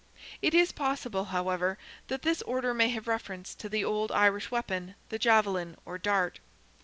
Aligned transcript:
It 0.41 0.55
is 0.55 0.71
possible, 0.71 1.25
however, 1.25 1.77
that 2.07 2.23
this 2.23 2.41
order 2.41 2.73
may 2.73 2.89
have 2.89 3.07
reference 3.07 3.53
to 3.53 3.69
the 3.69 3.85
old 3.85 4.11
Irish 4.11 4.49
weapon, 4.49 4.95
the 5.09 5.19
javelin 5.19 5.77
or 5.85 5.99
dart. 5.99 6.39